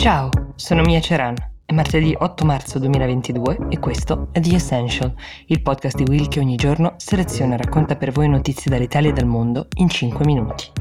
Ciao, 0.00 0.30
sono 0.54 0.80
Mia 0.80 0.98
Ceran. 0.98 1.34
È 1.62 1.74
martedì 1.74 2.16
8 2.18 2.46
marzo 2.46 2.78
2022 2.78 3.66
e 3.68 3.78
questo 3.78 4.28
è 4.32 4.40
The 4.40 4.54
Essential, 4.54 5.12
il 5.48 5.60
podcast 5.60 5.94
di 5.98 6.10
Will 6.10 6.26
che 6.26 6.40
ogni 6.40 6.56
giorno 6.56 6.94
seleziona 6.96 7.52
e 7.52 7.58
racconta 7.58 7.96
per 7.96 8.10
voi 8.10 8.26
notizie 8.26 8.70
dall'Italia 8.70 9.10
e 9.10 9.12
dal 9.12 9.26
mondo 9.26 9.66
in 9.76 9.90
5 9.90 10.24
minuti. 10.24 10.72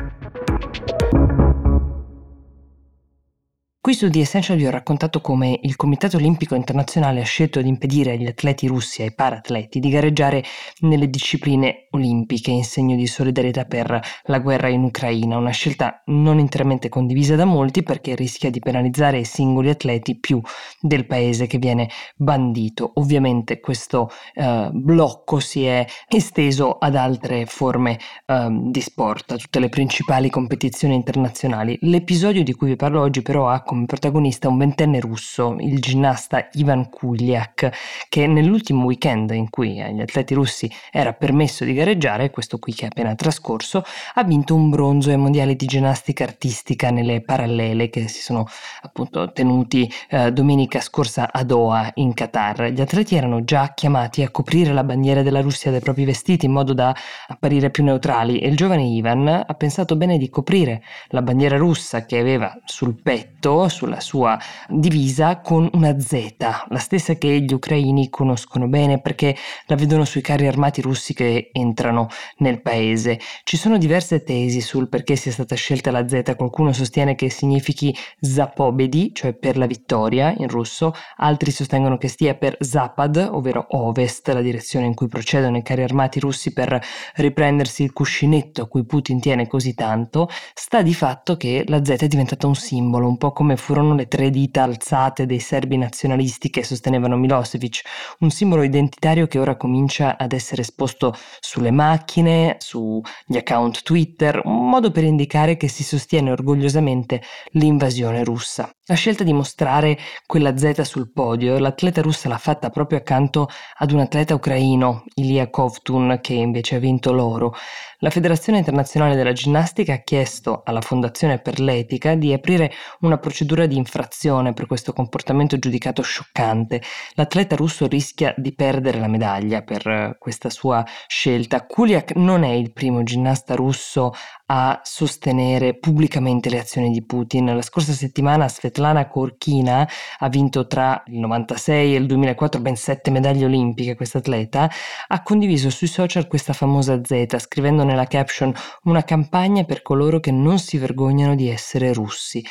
Qui 3.90 3.98
su 3.98 4.08
The 4.08 4.20
Essential 4.20 4.56
vi 4.56 4.68
ho 4.68 4.70
raccontato 4.70 5.20
come 5.20 5.58
il 5.64 5.76
Comitato 5.76 6.18
Olimpico 6.18 6.54
Internazionale 6.54 7.22
ha 7.22 7.26
scelto 7.26 7.60
di 7.60 7.70
impedire 7.70 8.12
agli 8.12 8.28
atleti 8.28 8.68
russi 8.68 9.02
e 9.02 9.06
ai 9.06 9.14
paratleti 9.16 9.80
di 9.80 9.90
gareggiare 9.90 10.44
nelle 10.82 11.10
discipline 11.10 11.88
olimpiche 11.90 12.52
in 12.52 12.64
segno 12.64 12.96
di 12.96 13.08
solidarietà 13.08 13.66
per 13.66 14.00
la 14.26 14.38
guerra 14.38 14.68
in 14.68 14.84
Ucraina, 14.84 15.38
una 15.38 15.50
scelta 15.50 16.04
non 16.06 16.38
interamente 16.38 16.88
condivisa 16.88 17.36
da 17.36 17.46
molti 17.46 17.82
perché 17.82 18.14
rischia 18.14 18.52
di 18.52 18.60
penalizzare 18.60 19.18
i 19.18 19.26
singoli 19.26 19.70
atleti 19.70 20.20
più 20.20 20.40
del 20.80 21.08
paese 21.08 21.48
che 21.48 21.58
viene 21.58 21.90
bandito. 22.16 22.92
Ovviamente 22.98 23.60
questo 23.60 24.12
eh, 24.36 24.70
blocco 24.72 25.40
si 25.40 25.66
è 25.66 25.84
esteso 26.08 26.78
ad 26.78 26.96
altre 26.96 27.48
forme 27.48 27.98
eh, 28.28 28.48
di 28.52 28.82
sport, 28.82 29.32
a 29.32 29.38
tutte 29.38 29.60
le 29.60 29.70
principali 29.70 30.30
competizioni 30.30 30.94
internazionali. 30.94 31.76
L'episodio 31.82 32.44
di 32.44 32.54
cui 32.54 32.68
vi 32.68 32.76
parlo 32.76 33.02
oggi 33.02 33.24
però 33.24 33.50
ha 33.50 33.64
come 33.64 33.78
protagonista 33.86 34.48
un 34.48 34.58
ventenne 34.58 35.00
russo, 35.00 35.56
il 35.60 35.80
ginnasta 35.80 36.48
Ivan 36.54 36.90
Kuliak, 36.90 37.70
che 38.10 38.28
nell'ultimo 38.28 38.86
weekend 38.86 39.32
in 39.32 39.50
cui 39.50 39.82
agli 39.82 40.02
atleti 40.02 40.34
russi 40.34 40.72
era 40.92 41.14
permesso 41.14 41.64
di 41.64 41.74
gareggiare, 41.74 42.30
questo 42.30 42.60
qui 42.60 42.74
che 42.74 42.86
è 42.86 42.88
appena 42.88 43.16
trascorso, 43.16 43.84
ha 44.14 44.24
vinto 44.24 44.56
un 44.56 44.70
bronzo 44.70 45.10
ai 45.10 45.18
mondiali 45.18 45.56
di 45.56 45.66
ginnastica 45.66 46.24
artistica 46.24 46.90
nelle 46.92 47.22
parallele 47.22 47.90
che 47.90 48.08
si 48.08 48.22
sono 48.22 48.48
appunto 48.82 49.32
tenuti 49.32 49.90
eh, 50.10 50.32
domenica 50.32 50.80
scorsa 50.80 51.32
a 51.32 51.44
Doha 51.44 51.92
in 51.96 52.14
Qatar. 52.14 52.72
Gli 52.72 52.82
atleti 52.82 53.16
erano 53.16 53.44
già 53.44 53.74
chiamati 53.74 54.24
a 54.24 54.30
coprire 54.30 54.74
la 54.74 54.84
bandiera 54.84 55.22
della 55.22 55.42
Russia 55.42 55.72
dai 55.72 55.80
propri 55.80 56.06
vestiti 56.06 56.46
in 56.46 56.52
modo 56.52 56.74
da 56.74 56.96
apparire 57.28 57.70
più 57.70 57.84
neutrali 57.84 58.40
e 58.40 58.48
il 58.48 58.56
giovane 58.56 58.84
Ivan 58.84 59.28
ha 59.28 59.54
pensato 59.54 59.96
bene 59.96 60.18
di 60.18 60.30
coprire 60.30 60.82
la 61.10 61.22
bandiera 61.22 61.58
russa 61.58 62.06
che 62.06 62.18
aveva 62.18 62.58
sul 62.66 62.96
petto 63.02 63.59
sulla 63.68 64.00
sua 64.00 64.40
divisa 64.68 65.42
con 65.42 65.70
una 65.74 66.00
Z, 66.00 66.36
la 66.70 66.78
stessa 66.78 67.16
che 67.16 67.42
gli 67.42 67.54
ucraini 67.54 68.10
conoscono 68.10 68.68
bene 68.68 69.02
perché 69.02 69.36
la 69.66 69.76
vedono 69.76 70.06
sui 70.06 70.22
carri 70.22 70.48
armati 70.48 70.82
russi 70.82 71.14
che 71.14 71.50
entrano 71.52 72.08
nel 72.38 72.62
paese. 72.62 73.20
Ci 73.44 73.58
sono 73.58 73.78
diverse 73.78 74.24
tesi 74.24 74.62
sul 74.62 74.88
perché 74.88 75.16
sia 75.16 75.32
stata 75.32 75.56
scelta 75.56 75.92
la 75.92 76.08
Z, 76.08 76.36
qualcuno 76.36 76.72
sostiene 76.72 77.16
che 77.16 77.30
significhi 77.30 77.96
Zapobedi, 78.20 79.12
cioè 79.14 79.34
per 79.34 79.58
la 79.58 79.66
vittoria 79.66 80.34
in 80.38 80.48
russo, 80.48 80.94
altri 81.18 81.52
sostengono 81.52 81.98
che 81.98 82.08
stia 82.08 82.36
per 82.36 82.56
Zapad, 82.60 83.30
ovvero 83.32 83.66
ovest, 83.72 84.30
la 84.30 84.42
direzione 84.42 84.86
in 84.86 84.94
cui 84.94 85.08
procedono 85.08 85.58
i 85.58 85.64
carri 85.64 85.84
armati 85.84 86.20
russi 86.20 86.54
per 86.54 86.80
riprendersi 87.16 87.84
il 87.84 87.94
cuscinetto 87.94 88.62
a 88.62 88.68
cui 88.68 88.86
Putin 88.86 89.20
tiene 89.20 89.48
così 89.48 89.74
tanto, 89.74 90.30
sta 90.54 90.82
di 90.82 90.94
fatto 90.94 91.38
che 91.38 91.64
la 91.68 91.84
Z 91.84 91.90
è 91.90 92.08
diventata 92.08 92.48
un 92.48 92.56
simbolo, 92.56 93.08
un 93.08 93.18
po' 93.18 93.32
come 93.32 93.49
come 93.50 93.58
furono 93.58 93.96
le 93.96 94.08
tre 94.08 94.30
dita 94.30 94.62
alzate 94.62 95.26
dei 95.26 95.40
serbi 95.40 95.76
nazionalisti 95.76 96.52
che 96.52 96.64
sostenevano 96.64 97.18
Milosevic, 97.18 97.82
un 98.20 98.30
simbolo 98.30 98.62
identitario 98.62 99.26
che 99.26 99.40
ora 99.40 99.58
comincia 99.58 100.20
ad 100.20 100.34
essere 100.34 100.62
esposto 100.62 101.16
sulle 101.40 101.72
macchine, 101.72 102.58
sugli 102.60 103.38
account 103.38 103.82
Twitter, 103.82 104.40
un 104.44 104.70
modo 104.70 104.92
per 104.92 105.04
indicare 105.04 105.58
che 105.58 105.68
si 105.68 105.84
sostiene 105.84 106.30
orgogliosamente 106.30 107.24
l'invasione 107.54 108.24
russa. 108.24 108.72
La 108.90 108.96
scelta 108.96 109.24
di 109.24 109.34
mostrare 109.34 110.00
quella 110.26 110.58
Z 110.58 110.82
sul 110.82 111.12
podio, 111.12 111.60
l'atleta 111.60 112.02
russa 112.02 112.28
l'ha 112.28 112.40
fatta 112.40 112.72
proprio 112.72 112.98
accanto 112.98 113.48
ad 113.78 113.92
un 113.92 114.00
atleta 114.00 114.34
ucraino, 114.34 115.04
Ilya 115.14 115.52
Kovtun, 115.52 116.18
che 116.24 116.34
invece 116.34 116.78
ha 116.78 116.80
vinto 116.80 117.12
l'oro. 117.12 117.54
La 118.00 118.10
Federazione 118.10 118.58
Internazionale 118.58 119.16
della 119.16 119.34
Ginnastica 119.34 119.94
ha 119.94 119.98
chiesto 119.98 120.62
alla 120.66 120.82
Fondazione 120.82 121.38
per 121.38 121.60
l'Etica 121.60 122.16
di 122.16 122.34
aprire 122.34 122.72
una 123.02 123.20
procedura 123.20 123.68
di 123.68 123.78
infrazione 123.78 124.54
per 124.54 124.66
questo 124.66 124.92
comportamento 124.92 125.60
giudicato 125.60 126.02
scioccante. 126.02 126.82
L'atleta 127.14 127.56
russo 127.56 127.86
rischia 127.86 128.34
di 128.38 128.56
perdere 128.56 129.00
la 129.00 129.08
medaglia 129.08 129.62
per 129.62 129.86
eh, 129.86 130.16
questa 130.18 130.50
sua 130.50 130.84
scelta. 131.08 131.64
Kuliak 131.64 132.16
non 132.16 132.44
è 132.44 132.52
il 132.54 132.72
primo 132.72 133.04
ginnasta 133.04 133.54
russo 133.54 134.14
a 134.52 134.80
sostenere 134.82 135.78
pubblicamente 135.78 136.50
le 136.50 136.60
azioni 136.60 136.90
di 136.90 137.06
Putin. 137.06 137.54
La 137.54 137.62
scorsa 137.62 137.92
settimana 137.92 138.48
Svetlana 138.48 138.79
Korkina 139.08 139.88
ha 140.20 140.30
vinto 140.30 140.68
tra 140.68 141.04
il 141.08 141.20
96 141.20 141.94
e 141.94 141.98
il 141.98 142.06
2004 142.06 142.62
ben 142.62 142.76
sette 142.76 143.12
medaglie 143.12 143.46
olimpiche, 143.46 143.96
questa 143.96 144.20
atleta, 144.20 144.70
ha 145.08 145.24
condiviso 145.24 145.70
sui 145.70 145.88
social 145.88 146.28
questa 146.28 146.54
famosa 146.54 147.02
Z, 147.04 147.38
scrivendo 147.38 147.84
nella 147.84 148.06
caption 148.06 148.54
una 148.84 149.04
campagna 149.04 149.64
per 149.64 149.82
coloro 149.82 150.20
che 150.20 150.32
non 150.32 150.60
si 150.60 150.78
vergognano 150.78 151.36
di 151.36 151.50
essere 151.50 151.94
russi. 151.94 152.44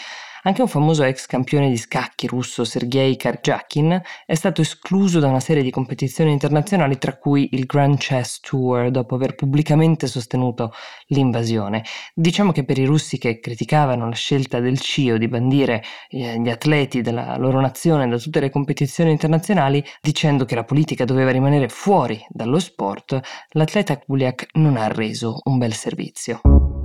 Anche 0.43 0.63
un 0.63 0.69
famoso 0.69 1.03
ex 1.03 1.27
campione 1.27 1.69
di 1.69 1.77
scacchi 1.77 2.29
russo 2.29 2.65
Sergei 2.65 3.17
Karjakin 3.17 4.01
è 4.25 4.35
stato 4.35 4.61
escluso 4.61 5.19
da 5.19 5.27
una 5.27 5.41
serie 5.41 5.65
di 5.65 5.71
competizioni 5.71 6.31
internazionali 6.31 6.97
tra 6.97 7.17
cui 7.17 7.49
il 7.53 7.67
Grand 7.67 7.99
Chess 7.99 8.39
Tour 8.41 8.91
dopo 8.91 9.17
aver 9.17 9.35
pubblicamente 9.35 10.07
sostenuto 10.07 10.73
l'invasione. 11.09 11.85
Diciamo 12.15 12.53
che 12.53 12.65
per 12.65 12.79
i 12.79 12.85
russi 12.85 13.19
che 13.19 13.41
criticavano 13.41 14.09
la 14.09 14.15
scelta 14.15 14.61
del 14.61 14.79
CIO 14.79 15.19
di 15.19 15.27
bandire 15.27 15.83
eh, 16.09 16.41
gli 16.41 16.49
atleti 16.49 17.01
della 17.01 17.37
loro 17.37 17.61
nazione 17.61 18.07
da 18.07 18.19
tutte 18.19 18.39
le 18.39 18.51
competizioni 18.51 19.11
internazionali 19.11 19.85
dicendo 20.01 20.45
che 20.45 20.55
la 20.55 20.65
politica 20.65 21.05
doveva 21.05 21.33
rimanere 21.33 21.69
fuori 21.69 22.25
dallo 22.29 22.61
sport, 22.61 23.21
l'atleta 23.51 23.99
Kuliak 23.99 24.47
non 24.53 24.77
ha 24.77 24.87
reso 24.87 25.41
un 25.45 25.59
bel 25.59 25.75
servizio. 25.75 26.78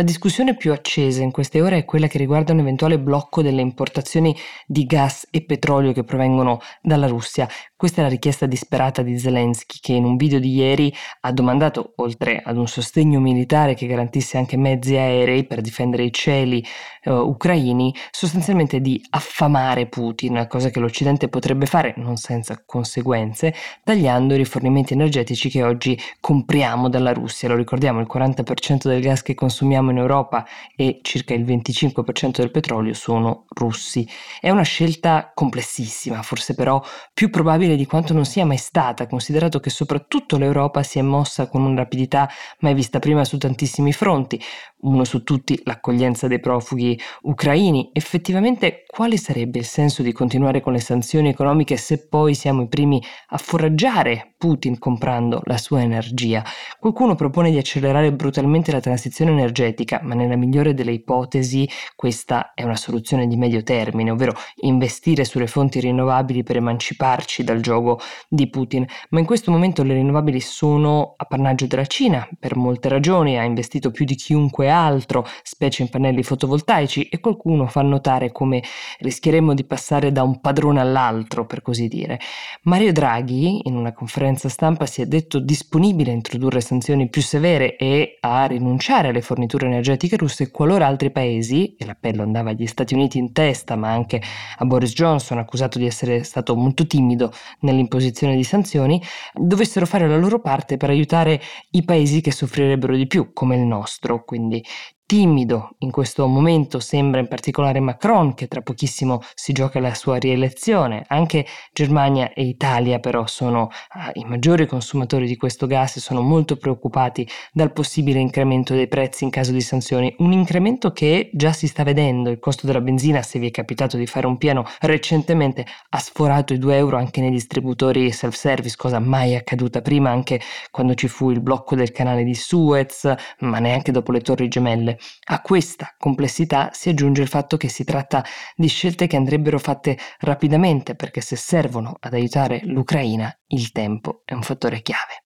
La 0.00 0.06
discussione 0.06 0.56
più 0.56 0.72
accesa 0.72 1.22
in 1.22 1.30
queste 1.30 1.60
ore 1.60 1.76
è 1.76 1.84
quella 1.84 2.06
che 2.06 2.16
riguarda 2.16 2.54
un 2.54 2.60
eventuale 2.60 2.98
blocco 2.98 3.42
delle 3.42 3.60
importazioni 3.60 4.34
di 4.66 4.86
gas 4.86 5.26
e 5.30 5.42
petrolio 5.42 5.92
che 5.92 6.04
provengono 6.04 6.58
dalla 6.80 7.06
Russia. 7.06 7.46
Questa 7.76 8.00
è 8.00 8.04
la 8.04 8.10
richiesta 8.10 8.46
disperata 8.46 9.02
di 9.02 9.18
Zelensky 9.18 9.78
che 9.80 9.92
in 9.92 10.04
un 10.04 10.16
video 10.16 10.38
di 10.38 10.54
ieri 10.54 10.94
ha 11.20 11.32
domandato, 11.32 11.92
oltre 11.96 12.40
ad 12.42 12.56
un 12.56 12.66
sostegno 12.66 13.20
militare 13.20 13.74
che 13.74 13.86
garantisse 13.86 14.38
anche 14.38 14.56
mezzi 14.56 14.96
aerei 14.96 15.44
per 15.44 15.60
difendere 15.60 16.04
i 16.04 16.12
cieli 16.12 16.64
eh, 17.02 17.10
ucraini, 17.10 17.94
sostanzialmente 18.10 18.80
di 18.80 19.02
affamare 19.10 19.86
Putin, 19.86 20.46
cosa 20.48 20.70
che 20.70 20.80
l'Occidente 20.80 21.28
potrebbe 21.28 21.66
fare 21.66 21.94
non 21.96 22.16
senza 22.16 22.62
conseguenze, 22.64 23.54
tagliando 23.82 24.34
i 24.34 24.38
rifornimenti 24.38 24.92
energetici 24.92 25.48
che 25.48 25.62
oggi 25.62 25.98
compriamo 26.20 26.88
dalla 26.88 27.12
Russia. 27.12 27.48
Lo 27.48 27.56
ricordiamo, 27.56 28.00
il 28.00 28.08
40% 28.10 28.88
del 28.88 29.00
gas 29.00 29.22
che 29.22 29.34
consumiamo 29.34 29.89
in 29.90 29.98
Europa 29.98 30.46
e 30.74 31.00
circa 31.02 31.34
il 31.34 31.44
25% 31.44 32.36
del 32.36 32.50
petrolio 32.50 32.94
sono 32.94 33.44
russi. 33.48 34.06
È 34.40 34.50
una 34.50 34.62
scelta 34.62 35.32
complessissima, 35.34 36.22
forse 36.22 36.54
però 36.54 36.82
più 37.12 37.30
probabile 37.30 37.76
di 37.76 37.86
quanto 37.86 38.12
non 38.12 38.24
sia 38.24 38.46
mai 38.46 38.56
stata, 38.56 39.06
considerato 39.06 39.60
che 39.60 39.70
soprattutto 39.70 40.38
l'Europa 40.38 40.82
si 40.82 40.98
è 40.98 41.02
mossa 41.02 41.48
con 41.48 41.62
una 41.62 41.76
rapidità 41.76 42.28
mai 42.60 42.74
vista 42.74 42.98
prima 42.98 43.24
su 43.24 43.38
tantissimi 43.38 43.92
fronti, 43.92 44.40
uno 44.82 45.04
su 45.04 45.22
tutti 45.22 45.60
l'accoglienza 45.64 46.26
dei 46.26 46.40
profughi 46.40 46.98
ucraini. 47.22 47.90
Effettivamente 47.92 48.84
quale 48.86 49.16
sarebbe 49.16 49.58
il 49.58 49.66
senso 49.66 50.02
di 50.02 50.12
continuare 50.12 50.60
con 50.60 50.72
le 50.72 50.80
sanzioni 50.80 51.28
economiche 51.28 51.76
se 51.76 52.06
poi 52.08 52.34
siamo 52.34 52.62
i 52.62 52.68
primi 52.68 53.02
a 53.28 53.38
foraggiare 53.38 54.29
Putin 54.40 54.78
comprando 54.78 55.42
la 55.44 55.58
sua 55.58 55.82
energia? 55.82 56.42
Qualcuno 56.78 57.14
propone 57.14 57.50
di 57.50 57.58
accelerare 57.58 58.10
brutalmente 58.10 58.72
la 58.72 58.80
transizione 58.80 59.32
energetica, 59.32 60.00
ma 60.02 60.14
nella 60.14 60.34
migliore 60.34 60.72
delle 60.72 60.92
ipotesi 60.92 61.68
questa 61.94 62.54
è 62.54 62.62
una 62.62 62.76
soluzione 62.76 63.26
di 63.26 63.36
medio 63.36 63.62
termine, 63.62 64.10
ovvero 64.10 64.32
investire 64.62 65.26
sulle 65.26 65.46
fonti 65.46 65.78
rinnovabili 65.80 66.42
per 66.42 66.56
emanciparci 66.56 67.44
dal 67.44 67.60
gioco 67.60 68.00
di 68.30 68.48
Putin. 68.48 68.86
Ma 69.10 69.18
in 69.18 69.26
questo 69.26 69.50
momento 69.50 69.82
le 69.82 69.92
rinnovabili 69.92 70.40
sono 70.40 71.12
appannaggio 71.18 71.66
della 71.66 71.84
Cina 71.84 72.26
per 72.38 72.56
molte 72.56 72.88
ragioni, 72.88 73.38
ha 73.38 73.42
investito 73.42 73.90
più 73.90 74.06
di 74.06 74.14
chiunque 74.14 74.70
altro, 74.70 75.26
specie 75.42 75.82
in 75.82 75.90
pannelli 75.90 76.22
fotovoltaici, 76.22 77.10
e 77.10 77.20
qualcuno 77.20 77.66
fa 77.66 77.82
notare 77.82 78.32
come 78.32 78.62
rischieremmo 79.00 79.52
di 79.52 79.64
passare 79.64 80.12
da 80.12 80.22
un 80.22 80.40
padrone 80.40 80.80
all'altro, 80.80 81.44
per 81.44 81.60
così 81.60 81.88
dire. 81.88 82.18
Mario 82.62 82.90
Draghi, 82.90 83.68
in 83.68 83.76
una 83.76 83.92
conferenza 83.92 84.28
stampa, 84.36 84.86
si 84.86 85.02
è 85.02 85.06
detto 85.06 85.38
disponibile 85.40 86.10
a 86.10 86.14
introdurre 86.14 86.60
sanzioni 86.60 87.08
più 87.08 87.22
severe 87.22 87.76
e 87.76 88.18
a 88.20 88.46
rinunciare 88.46 89.08
alle 89.08 89.20
forniture 89.20 89.66
energetiche 89.66 90.16
russe 90.16 90.50
qualora 90.50 90.86
altri 90.86 91.10
paesi, 91.10 91.74
e 91.76 91.84
l'appello 91.84 92.22
andava 92.22 92.50
agli 92.50 92.66
Stati 92.66 92.94
Uniti 92.94 93.18
in 93.18 93.32
testa, 93.32 93.76
ma 93.76 93.90
anche 93.90 94.22
a 94.58 94.64
Boris 94.64 94.92
Johnson, 94.92 95.38
accusato 95.38 95.78
di 95.78 95.86
essere 95.86 96.22
stato 96.22 96.54
molto 96.54 96.86
timido 96.86 97.32
nell'imposizione 97.60 98.36
di 98.36 98.44
sanzioni, 98.44 99.02
dovessero 99.34 99.86
fare 99.86 100.08
la 100.08 100.16
loro 100.16 100.40
parte 100.40 100.76
per 100.76 100.90
aiutare 100.90 101.40
i 101.70 101.84
paesi 101.84 102.20
che 102.20 102.32
soffrirebbero 102.32 102.94
di 102.96 103.06
più, 103.06 103.32
come 103.32 103.56
il 103.56 103.62
nostro, 103.62 104.24
quindi 104.24 104.64
timido 105.10 105.74
in 105.78 105.90
questo 105.90 106.28
momento 106.28 106.78
sembra 106.78 107.18
in 107.18 107.26
particolare 107.26 107.80
Macron 107.80 108.32
che 108.32 108.46
tra 108.46 108.60
pochissimo 108.60 109.20
si 109.34 109.52
gioca 109.52 109.80
la 109.80 109.92
sua 109.92 110.18
rielezione. 110.18 111.02
Anche 111.08 111.46
Germania 111.72 112.32
e 112.32 112.44
Italia 112.44 113.00
però 113.00 113.26
sono 113.26 113.62
uh, 113.62 114.10
i 114.12 114.24
maggiori 114.24 114.66
consumatori 114.66 115.26
di 115.26 115.36
questo 115.36 115.66
gas 115.66 115.96
e 115.96 116.00
sono 116.00 116.20
molto 116.20 116.54
preoccupati 116.54 117.26
dal 117.52 117.72
possibile 117.72 118.20
incremento 118.20 118.72
dei 118.72 118.86
prezzi 118.86 119.24
in 119.24 119.30
caso 119.30 119.50
di 119.50 119.60
sanzioni. 119.60 120.14
Un 120.18 120.30
incremento 120.30 120.92
che 120.92 121.30
già 121.32 121.52
si 121.52 121.66
sta 121.66 121.82
vedendo. 121.82 122.30
Il 122.30 122.38
costo 122.38 122.68
della 122.68 122.80
benzina, 122.80 123.20
se 123.22 123.40
vi 123.40 123.48
è 123.48 123.50
capitato 123.50 123.96
di 123.96 124.06
fare 124.06 124.28
un 124.28 124.36
piano 124.36 124.64
recentemente, 124.78 125.66
ha 125.88 125.98
sforato 125.98 126.52
i 126.52 126.58
2 126.58 126.76
euro 126.76 126.96
anche 126.98 127.20
nei 127.20 127.32
distributori 127.32 128.12
self-service, 128.12 128.76
cosa 128.76 129.00
mai 129.00 129.34
accaduta 129.34 129.82
prima 129.82 130.10
anche 130.10 130.40
quando 130.70 130.94
ci 130.94 131.08
fu 131.08 131.32
il 131.32 131.40
blocco 131.40 131.74
del 131.74 131.90
canale 131.90 132.22
di 132.22 132.36
Suez, 132.36 133.12
ma 133.40 133.58
neanche 133.58 133.90
dopo 133.90 134.12
le 134.12 134.20
torri 134.20 134.46
gemelle. 134.46 134.98
A 135.28 135.40
questa 135.40 135.94
complessità 135.98 136.70
si 136.72 136.88
aggiunge 136.88 137.22
il 137.22 137.28
fatto 137.28 137.56
che 137.56 137.68
si 137.68 137.84
tratta 137.84 138.24
di 138.54 138.68
scelte 138.68 139.06
che 139.06 139.16
andrebbero 139.16 139.58
fatte 139.58 139.98
rapidamente 140.20 140.94
perché 140.94 141.20
se 141.20 141.36
servono 141.36 141.96
ad 142.00 142.14
aiutare 142.14 142.60
l'Ucraina, 142.64 143.32
il 143.48 143.72
tempo 143.72 144.22
è 144.24 144.34
un 144.34 144.42
fattore 144.42 144.82
chiave. 144.82 145.24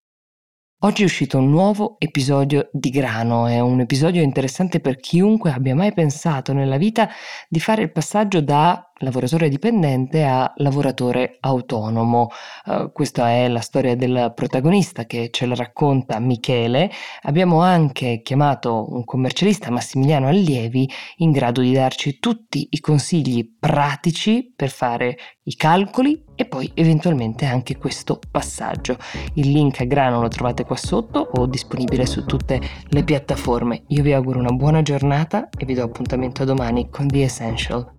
Oggi 0.79 1.01
è 1.01 1.05
uscito 1.05 1.37
un 1.37 1.49
nuovo 1.49 1.95
episodio 1.97 2.69
di 2.71 2.89
Grano, 2.89 3.47
è 3.47 3.59
un 3.59 3.79
episodio 3.79 4.21
interessante 4.21 4.81
per 4.81 4.97
chiunque 4.97 5.51
abbia 5.51 5.73
mai 5.73 5.93
pensato 5.93 6.53
nella 6.53 6.77
vita 6.77 7.09
di 7.47 7.59
fare 7.59 7.81
il 7.81 7.91
passaggio 7.91 8.41
da 8.41 8.91
lavoratore 8.99 9.49
dipendente 9.49 10.23
a 10.23 10.51
lavoratore 10.57 11.37
autonomo. 11.41 12.29
Uh, 12.65 12.91
questa 12.91 13.29
è 13.29 13.47
la 13.47 13.59
storia 13.59 13.95
del 13.95 14.31
protagonista 14.35 15.05
che 15.05 15.29
ce 15.31 15.45
la 15.45 15.55
racconta 15.55 16.19
Michele. 16.19 16.89
Abbiamo 17.23 17.61
anche 17.61 18.21
chiamato 18.23 18.93
un 18.93 19.03
commercialista, 19.03 19.71
Massimiliano 19.71 20.27
Allievi, 20.27 20.89
in 21.17 21.31
grado 21.31 21.61
di 21.61 21.73
darci 21.73 22.19
tutti 22.19 22.67
i 22.71 22.79
consigli 22.79 23.55
pratici 23.59 24.53
per 24.55 24.69
fare 24.69 25.17
i 25.43 25.55
calcoli 25.55 26.23
e 26.35 26.45
poi 26.45 26.71
eventualmente 26.73 27.45
anche 27.45 27.77
questo 27.77 28.19
passaggio. 28.31 28.97
Il 29.33 29.51
link 29.51 29.81
a 29.81 29.85
grano 29.85 30.21
lo 30.21 30.27
trovate 30.27 30.63
qua 30.63 30.75
sotto 30.75 31.19
o 31.19 31.45
disponibile 31.45 32.05
su 32.05 32.25
tutte 32.25 32.61
le 32.87 33.03
piattaforme. 33.03 33.83
Io 33.87 34.03
vi 34.03 34.13
auguro 34.13 34.39
una 34.39 34.51
buona 34.51 34.81
giornata 34.81 35.49
e 35.57 35.65
vi 35.65 35.73
do 35.73 35.83
appuntamento 35.83 36.45
domani 36.45 36.89
con 36.89 37.07
The 37.07 37.23
Essential. 37.23 37.93